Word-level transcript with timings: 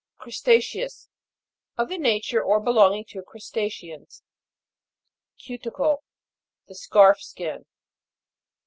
CRUSTA'CEOUS. 0.19 1.09
Of 1.77 1.87
the 1.89 1.99
nature, 1.99 2.41
or 2.41 2.59
belonging 2.59 3.05
to 3.09 3.21
Crustaceans. 3.21 4.23
CU'TICLE. 5.37 6.01
The 6.67 6.73
scarf 6.73 7.21
skin. 7.21 7.67